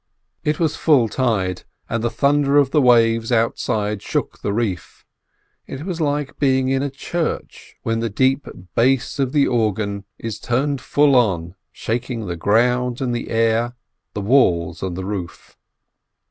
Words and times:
It 0.43 0.59
was 0.59 0.75
full 0.77 1.07
tide, 1.09 1.61
and 1.87 2.03
the 2.03 2.09
thunder 2.09 2.57
of 2.57 2.71
the 2.71 2.81
waves 2.81 3.31
outside 3.31 4.01
shook 4.01 4.39
the 4.41 4.51
reef. 4.51 5.05
It 5.67 5.85
was 5.85 6.01
like 6.01 6.39
being 6.39 6.69
in 6.69 6.81
a 6.81 6.89
church 6.89 7.75
when 7.83 7.99
the 7.99 8.09
deep 8.09 8.47
bass 8.73 9.19
of 9.19 9.31
the 9.31 9.45
organ 9.47 10.05
is 10.17 10.39
turned 10.39 10.81
full 10.81 11.15
on, 11.15 11.53
shaking 11.71 12.25
the 12.25 12.35
ground 12.35 12.99
and 12.99 13.13
the 13.13 13.29
air, 13.29 13.75
the 14.15 14.21
walls 14.21 14.81
and 14.81 14.97
the 14.97 15.05
roof. 15.05 15.55